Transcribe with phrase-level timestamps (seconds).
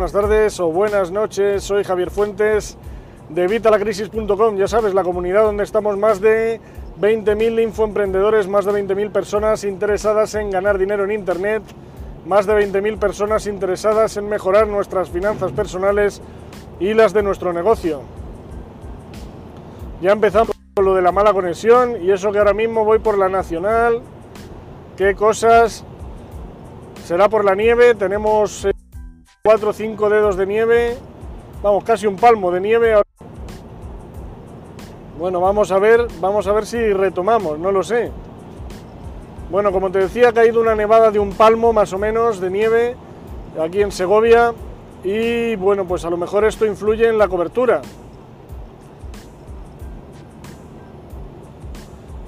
[0.00, 2.78] Buenas tardes o buenas noches, soy Javier Fuentes
[3.28, 6.58] de Vitalacrisis.com, ya sabes, la comunidad donde estamos más de
[6.98, 11.62] 20.000 infoemprendedores, más de 20.000 personas interesadas en ganar dinero en Internet,
[12.24, 16.22] más de 20.000 personas interesadas en mejorar nuestras finanzas personales
[16.80, 18.00] y las de nuestro negocio.
[20.00, 23.18] Ya empezamos con lo de la mala conexión y eso que ahora mismo voy por
[23.18, 24.00] la nacional.
[24.96, 25.84] ¿Qué cosas?
[27.04, 28.66] Será por la nieve, tenemos
[29.42, 30.98] 4 o 5 dedos de nieve,
[31.62, 33.00] vamos, casi un palmo de nieve.
[35.18, 38.10] Bueno, vamos a ver, vamos a ver si retomamos, no lo sé.
[39.50, 42.50] Bueno, como te decía, ha caído una nevada de un palmo más o menos de
[42.50, 42.96] nieve
[43.58, 44.52] aquí en Segovia
[45.04, 47.80] y bueno, pues a lo mejor esto influye en la cobertura.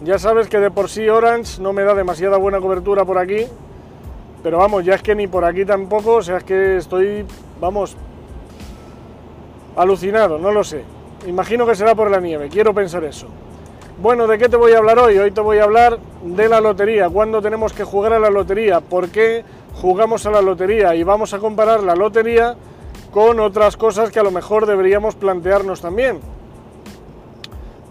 [0.03, 3.47] Ya sabes que de por sí Orange no me da demasiada buena cobertura por aquí,
[4.43, 7.25] pero vamos, ya es que ni por aquí tampoco, o sea, es que estoy,
[7.61, 7.97] vamos,
[9.77, 10.83] alucinado, no lo sé.
[11.27, 13.29] Imagino que será por la nieve, quiero pensar eso.
[14.01, 15.17] Bueno, ¿de qué te voy a hablar hoy?
[15.19, 18.81] Hoy te voy a hablar de la lotería, cuándo tenemos que jugar a la lotería,
[18.81, 22.57] por qué jugamos a la lotería y vamos a comparar la lotería
[23.13, 26.19] con otras cosas que a lo mejor deberíamos plantearnos también.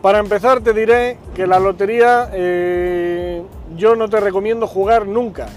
[0.01, 3.43] Para empezar te diré que la lotería eh,
[3.77, 5.47] yo no te recomiendo jugar nunca.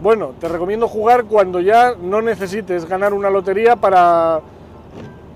[0.00, 4.40] Bueno, te recomiendo jugar cuando ya no necesites ganar una lotería para...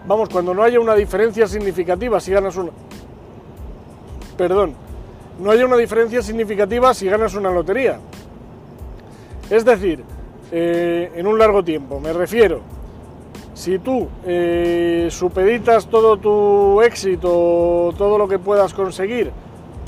[0.06, 2.70] Vamos, cuando no haya una diferencia significativa si ganas una...
[4.36, 4.74] Perdón,
[5.40, 7.98] no haya una diferencia significativa si ganas una lotería.
[9.50, 10.04] Es decir,
[10.52, 12.60] eh, en un largo tiempo, me refiero,
[13.54, 19.32] si tú eh, supeditas todo tu éxito, todo lo que puedas conseguir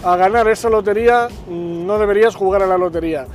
[0.03, 3.27] a ganar esa lotería, mm, no deberías jugar a la lotería.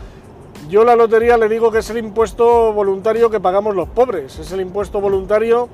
[0.69, 4.51] Yo la lotería le digo que es el impuesto voluntario que pagamos los pobres, es
[4.51, 5.67] el impuesto voluntario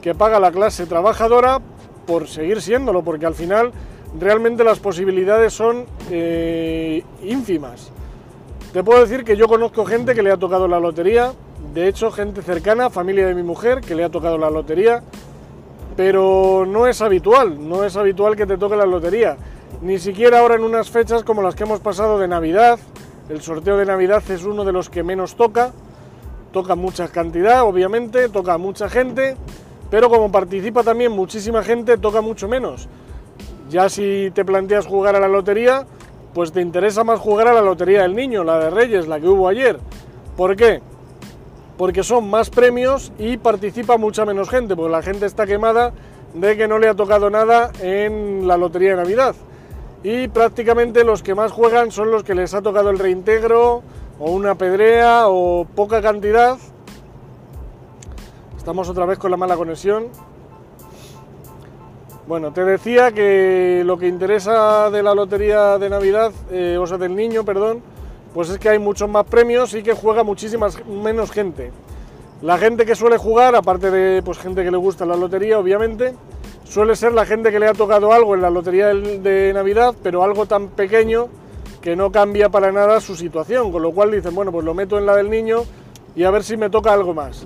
[0.00, 1.60] que paga la clase trabajadora
[2.06, 3.70] por seguir siéndolo, porque al final
[4.18, 7.92] realmente las posibilidades son eh, ínfimas.
[8.72, 11.34] Te puedo decir que yo conozco gente que le ha tocado la lotería,
[11.74, 15.02] de hecho gente cercana, familia de mi mujer, que le ha tocado la lotería,
[15.98, 19.36] pero no es habitual, no es habitual que te toque la lotería,
[19.82, 22.78] ni siquiera ahora en unas fechas como las que hemos pasado de Navidad,
[23.30, 25.70] el sorteo de Navidad es uno de los que menos toca,
[26.52, 29.36] toca mucha cantidad, obviamente, toca mucha gente,
[29.88, 32.88] pero como participa también muchísima gente, toca mucho menos.
[33.68, 35.86] Ya si te planteas jugar a la lotería,
[36.34, 39.28] pues te interesa más jugar a la lotería del niño, la de Reyes, la que
[39.28, 39.78] hubo ayer.
[40.36, 40.80] ¿Por qué?
[41.78, 45.92] Porque son más premios y participa mucha menos gente, porque la gente está quemada
[46.34, 49.36] de que no le ha tocado nada en la lotería de Navidad
[50.02, 53.82] y prácticamente los que más juegan son los que les ha tocado el reintegro
[54.18, 56.56] o una pedrea o poca cantidad.
[58.56, 60.08] Estamos otra vez con la mala conexión.
[62.26, 66.96] Bueno, te decía que lo que interesa de la lotería de Navidad, eh, o sea,
[66.96, 67.82] del niño, perdón,
[68.32, 71.72] pues es que hay muchos más premios y que juega muchísima menos gente.
[72.40, 76.14] La gente que suele jugar, aparte de pues, gente que le gusta la lotería, obviamente,
[76.70, 80.22] suele ser la gente que le ha tocado algo en la lotería de Navidad, pero
[80.22, 81.26] algo tan pequeño
[81.82, 84.96] que no cambia para nada su situación, con lo cual dicen, bueno, pues lo meto
[84.96, 85.64] en la del niño
[86.14, 87.44] y a ver si me toca algo más.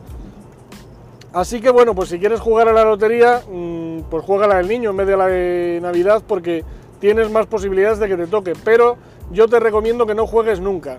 [1.32, 4.68] Así que bueno, pues si quieres jugar a la lotería, mm, pues juega la del
[4.68, 6.62] niño en vez de la de Navidad porque
[7.00, 8.98] tienes más posibilidades de que te toque, pero
[9.30, 10.98] yo te recomiendo que no juegues nunca.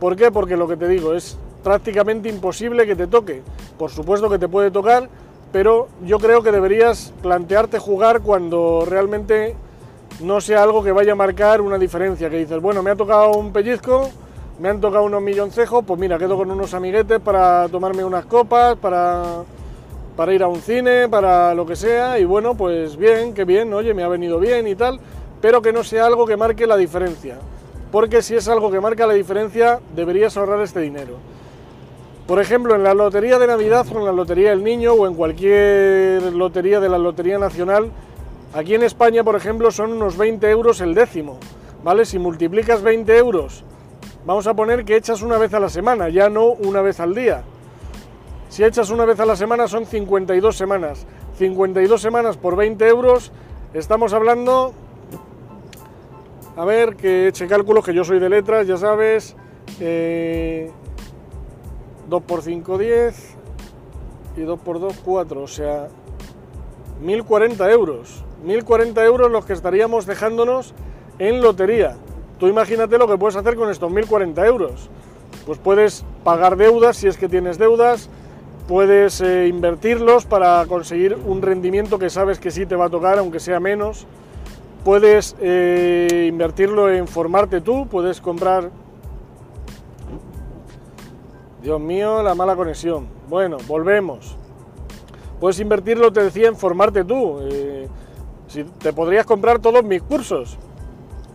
[0.00, 0.30] ¿Por qué?
[0.30, 3.42] Porque lo que te digo es prácticamente imposible que te toque.
[3.78, 5.10] Por supuesto que te puede tocar,
[5.56, 9.56] pero yo creo que deberías plantearte jugar cuando realmente
[10.20, 13.30] no sea algo que vaya a marcar una diferencia, que dices, bueno, me ha tocado
[13.30, 14.10] un pellizco,
[14.60, 18.76] me han tocado unos milloncejos, pues mira, quedo con unos amiguetes para tomarme unas copas,
[18.76, 19.44] para,
[20.14, 23.72] para ir a un cine, para lo que sea, y bueno, pues bien, qué bien,
[23.72, 25.00] oye, me ha venido bien y tal,
[25.40, 27.38] pero que no sea algo que marque la diferencia,
[27.90, 31.14] porque si es algo que marca la diferencia, deberías ahorrar este dinero.
[32.26, 35.14] Por ejemplo, en la lotería de Navidad o en la lotería del niño o en
[35.14, 37.92] cualquier lotería de la Lotería Nacional,
[38.52, 41.38] aquí en España, por ejemplo, son unos 20 euros el décimo.
[41.84, 42.04] ¿Vale?
[42.04, 43.62] Si multiplicas 20 euros,
[44.24, 47.14] vamos a poner que echas una vez a la semana, ya no una vez al
[47.14, 47.44] día.
[48.48, 51.06] Si echas una vez a la semana son 52 semanas.
[51.38, 53.30] 52 semanas por 20 euros,
[53.72, 54.72] estamos hablando...
[56.56, 59.36] A ver, que eche cálculos, que yo soy de letras, ya sabes.
[59.78, 60.72] Eh,
[62.08, 63.36] 2 por 5, 10
[64.36, 65.88] y 2 por 2, 4, o sea,
[67.00, 68.24] 1040 euros.
[68.44, 70.74] 1040 euros los que estaríamos dejándonos
[71.18, 71.96] en lotería.
[72.38, 74.90] Tú imagínate lo que puedes hacer con estos 1040 euros.
[75.46, 78.08] Pues puedes pagar deudas si es que tienes deudas,
[78.68, 83.18] puedes eh, invertirlos para conseguir un rendimiento que sabes que sí te va a tocar,
[83.18, 84.06] aunque sea menos.
[84.84, 88.70] Puedes eh, invertirlo en formarte tú, puedes comprar...
[91.66, 93.08] Dios mío, la mala conexión.
[93.28, 94.36] Bueno, volvemos.
[95.40, 97.40] Puedes invertirlo, te decía, en formarte tú.
[97.42, 97.88] Eh,
[98.46, 100.58] si te podrías comprar todos mis cursos.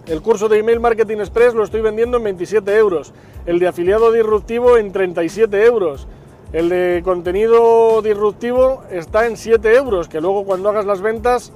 [0.07, 3.11] El curso de Email Marketing Express lo estoy vendiendo en 27 euros.
[3.45, 6.07] El de afiliado disruptivo en 37 euros.
[6.53, 11.51] El de contenido disruptivo está en 7 euros, que luego cuando hagas las ventas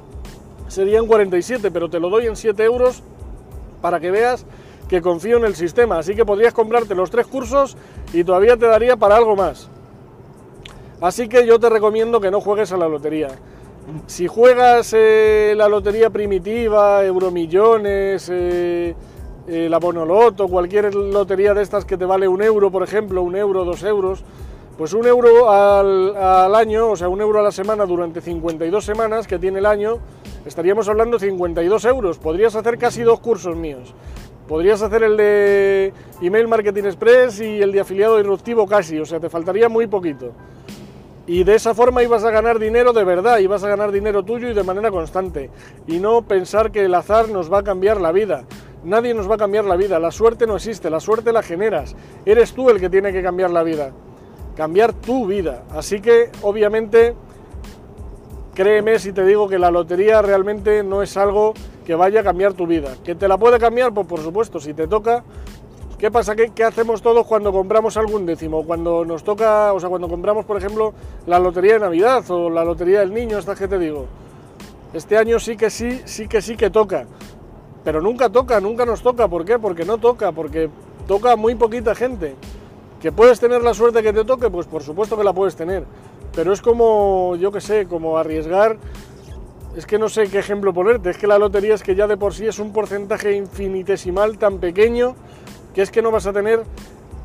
[0.68, 3.04] serían 47, pero te lo doy en 7 euros
[3.82, 4.46] para que veas
[4.88, 6.00] que confío en el sistema.
[6.00, 7.78] Así que podrías comprarte los tres cursos
[8.14, 9.70] y todavía te daría para algo más.
[11.02, 13.30] Así que yo te recomiendo que no juegues a la lotería.
[14.08, 18.96] Si juegas eh, la lotería primitiva, Euromillones, eh,
[19.48, 23.36] eh, la Bonoloto, cualquier lotería de estas que te vale un euro, por ejemplo, un
[23.36, 24.24] euro, dos euros,
[24.76, 28.84] pues un euro al, al, año, o sea, un euro a la semana durante 52
[28.84, 30.00] semanas que tiene el año,
[30.46, 32.18] estaríamos hablando de 52 euros.
[32.18, 33.94] Podrías hacer casi dos cursos míos.
[34.48, 39.20] Podrías hacer el de Email Marketing Express y el de afiliado disruptivo casi, o sea,
[39.20, 40.34] te faltaría muy poquito.
[41.26, 44.48] Y de esa forma ibas a ganar dinero de verdad, ibas a ganar dinero tuyo
[44.48, 45.50] y de manera constante.
[45.88, 48.44] Y no pensar que el azar nos va a cambiar la vida.
[48.84, 51.96] Nadie nos va a cambiar la vida, la suerte no existe, la suerte la generas.
[52.24, 53.92] Eres tú el que tiene que cambiar la vida.
[54.56, 55.64] Cambiar tu vida.
[55.72, 57.16] Así que, obviamente,
[58.56, 61.54] créeme si te digo que la lotería realmente no es algo
[61.86, 62.96] que vaya a cambiar tu vida.
[63.04, 63.94] ¿Que te la puede cambiar?
[63.94, 65.24] Pues por supuesto, si te toca,
[65.98, 66.36] ¿Qué pasa?
[66.36, 68.66] ¿Qué, hacemos todos cuando compramos algún décimo?
[68.66, 70.94] Cuando nos toca, o sea, cuando compramos, por ejemplo,
[71.26, 74.06] la lotería de Navidad o la lotería del niño, esta que te digo.
[74.94, 77.06] Este año sí que sí, sí que sí que toca.
[77.86, 79.30] Pero nunca toca, nunca nos toca.
[79.30, 79.58] ¿Por qué?
[79.58, 80.70] Porque no toca, porque
[81.08, 82.36] toca muy poquita gente.
[83.02, 84.50] ¿Que puedes tener la suerte que te toque?
[84.50, 85.86] Pues por supuesto que la puedes tener.
[86.36, 88.78] Pero es como, yo qué sé, como arriesgar.
[89.76, 91.10] Es que no sé qué ejemplo ponerte.
[91.10, 94.60] Es que la lotería es que ya de por sí es un porcentaje infinitesimal tan
[94.60, 95.16] pequeño
[95.74, 96.64] que es que no vas a tener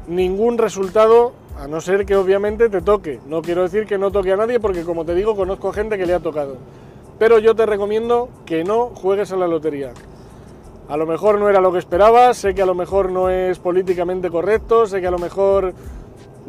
[0.08, 3.20] ningún resultado a no ser que obviamente te toque.
[3.26, 6.06] No quiero decir que no toque a nadie porque como te digo conozco gente que
[6.06, 6.56] le ha tocado.
[7.18, 9.92] Pero yo te recomiendo que no juegues a la lotería.
[10.88, 13.60] A lo mejor no era lo que esperabas, sé que a lo mejor no es
[13.60, 15.72] políticamente correcto, sé que a lo mejor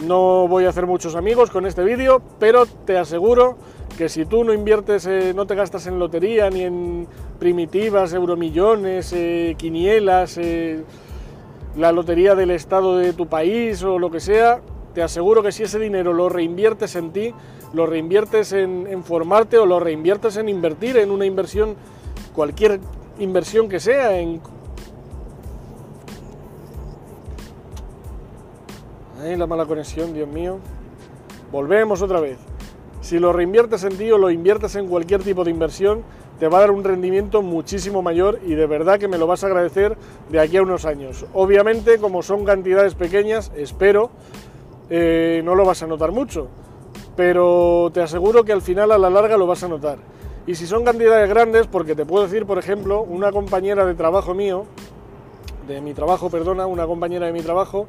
[0.02, 3.58] no voy a hacer muchos amigos con este vídeo, pero te aseguro
[3.98, 7.08] que si tú no inviertes, eh, no te gastas en lotería ni en
[7.40, 10.84] primitivas, euromillones, eh, quinielas, eh,
[11.78, 14.62] la lotería del estado de tu país o lo que sea,
[14.94, 17.34] te aseguro que si ese dinero lo reinviertes en ti,
[17.74, 21.76] lo reinviertes en, formarte o lo reinviertes en invertir en una inversión,
[22.34, 22.80] cualquier
[23.20, 24.42] inversión que sea, en...
[29.22, 30.58] Ay, la mala conexión, Dios mío.
[31.52, 32.40] Volvemos otra vez.
[33.02, 36.02] Si lo reinviertes en ti o lo inviertes en cualquier tipo de inversión,
[36.40, 39.44] te va a dar un rendimiento muchísimo mayor y de verdad que me lo vas
[39.44, 39.96] a agradecer
[40.32, 41.26] de aquí a unos años.
[41.34, 44.10] Obviamente, como son cantidades pequeñas, espero,
[44.90, 46.48] eh, no lo vas a notar mucho,
[47.16, 50.00] pero te aseguro que al final a la larga lo vas a notar.
[50.48, 54.34] Y si son cantidades grandes, porque te puedo decir, por ejemplo, una compañera de trabajo
[54.34, 54.66] mío,
[55.68, 57.86] de mi trabajo, perdona, una compañera de mi trabajo,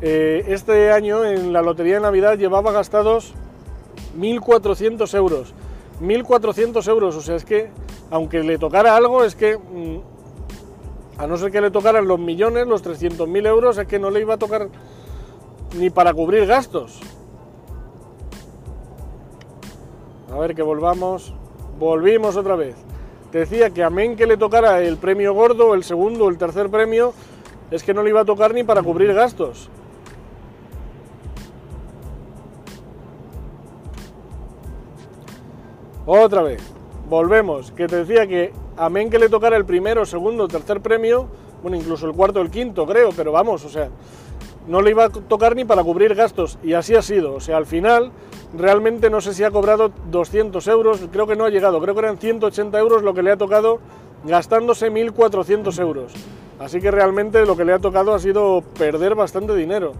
[0.00, 3.34] eh, este año en la Lotería de Navidad llevaba gastados
[4.18, 5.54] 1.400 euros
[6.00, 7.70] 1.400 euros, o sea, es que
[8.10, 12.66] aunque le tocara algo, es que mm, a no ser que le tocaran los millones,
[12.66, 14.68] los 300.000 euros, es que no le iba a tocar
[15.76, 17.00] ni para cubrir gastos.
[20.32, 21.34] A ver que volvamos.
[21.78, 22.76] Volvimos otra vez.
[23.32, 27.12] Decía que amén que le tocara el premio gordo, el segundo, el tercer premio,
[27.70, 29.68] es que no le iba a tocar ni para cubrir gastos.
[36.10, 36.62] Otra vez,
[37.10, 41.26] volvemos, que te decía que amén que le tocara el primero, segundo, tercer premio,
[41.60, 43.90] bueno, incluso el cuarto, el quinto, creo, pero vamos, o sea,
[44.66, 47.58] no le iba a tocar ni para cubrir gastos, y así ha sido, o sea,
[47.58, 48.10] al final,
[48.56, 52.00] realmente no sé si ha cobrado 200 euros, creo que no ha llegado, creo que
[52.00, 53.78] eran 180 euros lo que le ha tocado
[54.24, 56.14] gastándose 1.400 euros.
[56.58, 59.92] Así que realmente lo que le ha tocado ha sido perder bastante dinero.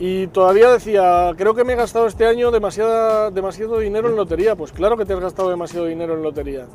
[0.00, 4.56] Y todavía decía, creo que me he gastado este año demasiada, demasiado dinero en lotería.
[4.56, 6.66] Pues claro que te has gastado demasiado dinero en lotería.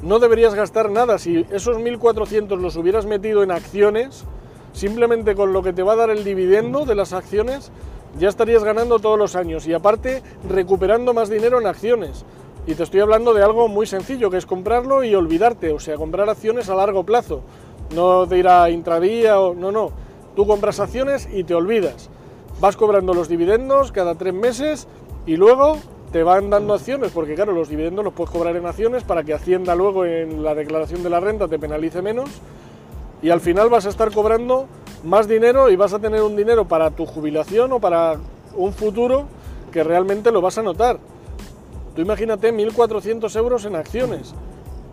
[0.00, 1.18] No deberías gastar nada.
[1.18, 4.24] Si esos 1.400 los hubieras metido en acciones,
[4.72, 7.70] simplemente con lo que te va a dar el dividendo de las acciones,
[8.18, 9.66] ya estarías ganando todos los años.
[9.66, 12.24] Y aparte, recuperando más dinero en acciones.
[12.66, 15.70] Y te estoy hablando de algo muy sencillo, que es comprarlo y olvidarte.
[15.70, 17.42] O sea, comprar acciones a largo plazo.
[17.94, 19.54] No de ir a intradía o...
[19.54, 19.90] No, no.
[20.34, 22.08] Tú compras acciones y te olvidas
[22.60, 24.86] vas cobrando los dividendos cada tres meses
[25.26, 25.78] y luego
[26.12, 29.34] te van dando acciones, porque claro, los dividendos los puedes cobrar en acciones para que
[29.34, 32.30] Hacienda luego en la declaración de la renta te penalice menos
[33.20, 34.66] y al final vas a estar cobrando
[35.02, 38.16] más dinero y vas a tener un dinero para tu jubilación o para
[38.54, 39.26] un futuro
[39.72, 40.98] que realmente lo vas a notar.
[41.94, 44.34] Tú imagínate 1.400 euros en acciones.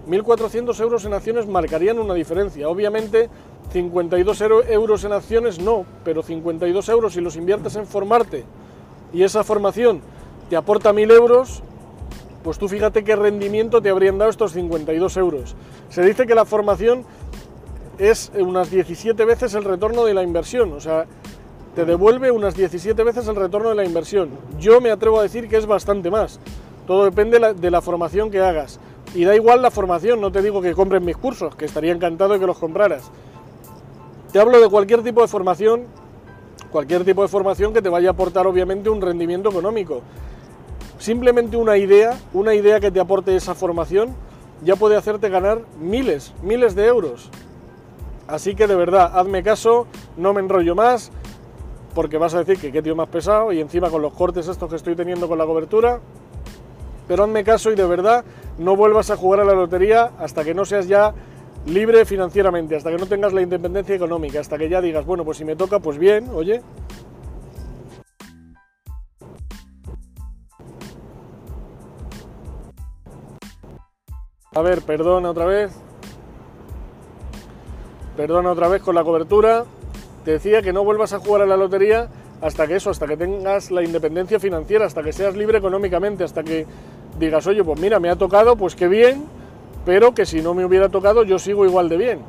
[0.08, 2.68] 1.400 euros en acciones marcarían una diferencia.
[2.68, 3.30] Obviamente
[3.72, 8.44] 52 euros en acciones no, pero 52 euros si los inviertes en formarte
[9.14, 10.02] y esa formación
[10.50, 11.64] te aporta 1.000 euros,
[12.44, 15.56] pues tú fíjate qué rendimiento te habrían dado estos 52 euros.
[15.90, 17.06] Se dice que la formación
[17.98, 21.06] es unas 17 veces el retorno de la inversión, o sea,
[21.76, 24.32] te devuelve unas 17 veces el retorno de la inversión.
[24.60, 26.40] Yo me atrevo a decir que es bastante más.
[26.86, 28.80] Todo depende de la formación que hagas.
[29.14, 32.34] Y da igual la formación, no te digo que compres mis cursos, que estaría encantado
[32.34, 33.10] de que los compraras.
[34.32, 35.86] Te hablo de cualquier tipo de formación,
[36.72, 40.02] cualquier tipo de formación que te vaya a aportar obviamente un rendimiento económico
[41.02, 44.16] simplemente una idea, una idea que te aporte esa formación,
[44.64, 47.30] ya puede hacerte ganar miles, miles de euros.
[48.28, 51.12] Así que de verdad, hazme caso, no me enrollo más,
[51.96, 54.70] porque vas a decir que qué tío más pesado y encima con los cortes estos
[54.70, 56.00] que estoy teniendo con la cobertura.
[57.08, 58.24] Pero hazme caso y de verdad
[58.60, 61.16] no vuelvas a jugar a la lotería hasta que no seas ya
[61.66, 65.38] libre financieramente, hasta que no tengas la independencia económica, hasta que ya digas, bueno, pues
[65.38, 66.62] si me toca, pues bien, oye,
[74.54, 75.72] A ver, perdona otra vez.
[78.18, 79.64] Perdona otra vez con la cobertura.
[80.26, 82.10] Te decía que no vuelvas a jugar a la lotería
[82.42, 86.44] hasta que eso, hasta que tengas la independencia financiera, hasta que seas libre económicamente, hasta
[86.44, 86.66] que
[87.18, 89.24] digas, oye, pues mira, me ha tocado, pues qué bien,
[89.86, 92.20] pero que si no me hubiera tocado yo sigo igual de bien.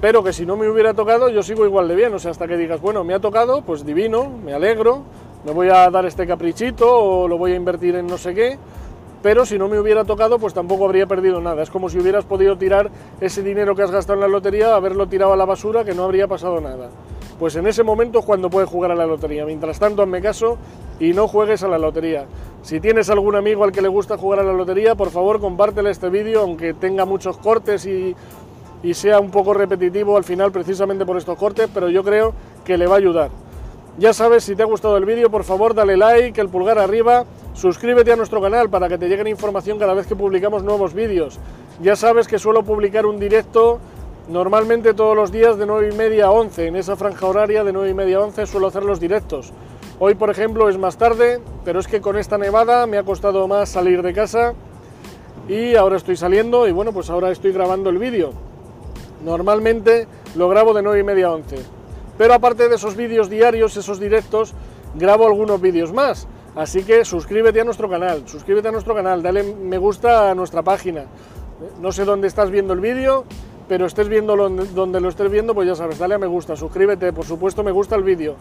[0.00, 2.46] pero que si no me hubiera tocado yo sigo igual de bien, o sea, hasta
[2.46, 5.02] que digas, bueno, me ha tocado, pues divino, me alegro,
[5.44, 8.56] me voy a dar este caprichito o lo voy a invertir en no sé qué,
[9.20, 11.60] pero si no me hubiera tocado, pues tampoco habría perdido nada.
[11.60, 12.88] Es como si hubieras podido tirar
[13.20, 16.04] ese dinero que has gastado en la lotería, haberlo tirado a la basura, que no
[16.04, 16.88] habría pasado nada.
[17.38, 19.44] Pues en ese momento es cuando puedes jugar a la lotería.
[19.44, 20.56] Mientras tanto, hazme caso
[20.98, 22.26] y no juegues a la lotería.
[22.62, 25.90] Si tienes algún amigo al que le gusta jugar a la lotería, por favor compártele
[25.90, 28.14] este vídeo, aunque tenga muchos cortes y
[28.82, 32.76] y sea un poco repetitivo al final precisamente por estos cortes, pero yo creo que
[32.76, 33.30] le va a ayudar.
[33.98, 37.24] Ya sabes, si te ha gustado el vídeo, por favor dale like, el pulgar arriba,
[37.54, 41.38] suscríbete a nuestro canal para que te llegue información cada vez que publicamos nuevos vídeos.
[41.80, 43.80] Ya sabes que suelo publicar un directo
[44.28, 47.72] normalmente todos los días de 9 y media a 11, en esa franja horaria de
[47.72, 49.52] 9 y media a 11 suelo hacer los directos.
[49.98, 53.46] Hoy, por ejemplo, es más tarde, pero es que con esta nevada me ha costado
[53.48, 54.54] más salir de casa
[55.48, 58.32] y ahora estoy saliendo y bueno, pues ahora estoy grabando el vídeo.
[59.24, 61.56] Normalmente lo grabo de 9 y media a 11.
[62.18, 64.54] Pero aparte de esos vídeos diarios, esos directos,
[64.94, 66.26] grabo algunos vídeos más.
[66.54, 70.62] Así que suscríbete a nuestro canal, suscríbete a nuestro canal, dale me gusta a nuestra
[70.62, 71.04] página.
[71.80, 73.24] No sé dónde estás viendo el vídeo,
[73.68, 77.12] pero estés viendo donde lo estés viendo, pues ya sabes, dale a me gusta, suscríbete,
[77.12, 78.36] por supuesto me gusta el vídeo.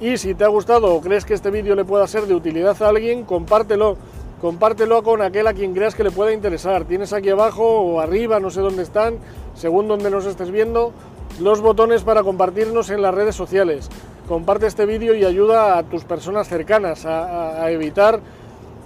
[0.00, 2.80] Y si te ha gustado o crees que este vídeo le pueda ser de utilidad
[2.82, 3.96] a alguien, compártelo
[4.40, 6.84] compártelo con aquel a quien creas que le pueda interesar.
[6.84, 9.18] Tienes aquí abajo o arriba, no sé dónde están,
[9.54, 10.92] según donde nos estés viendo,
[11.40, 13.88] los botones para compartirnos en las redes sociales.
[14.26, 18.20] Comparte este vídeo y ayuda a tus personas cercanas a, evitar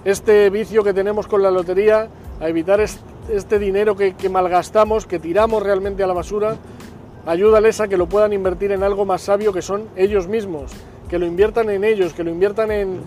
[0.03, 2.81] este vicio que tenemos con la lotería, a evitar
[3.29, 6.57] este dinero que, malgastamos, que tiramos realmente a la basura.
[7.25, 10.71] Ayúdales a que lo puedan invertir en algo más sabio que son ellos mismos,
[11.09, 12.99] que lo inviertan en ellos, que lo inviertan en,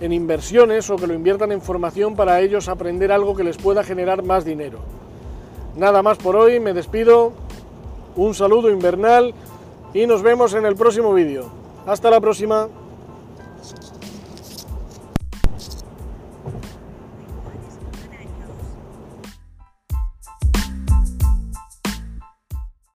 [0.00, 3.84] en inversiones o que lo inviertan en formación para ellos aprender algo que les pueda
[3.84, 4.78] generar más dinero.
[5.76, 7.32] Nada más por hoy, me despido,
[8.16, 9.34] un saludo invernal
[9.92, 11.44] y nos vemos en el próximo vídeo.
[11.86, 12.68] Hasta la próxima.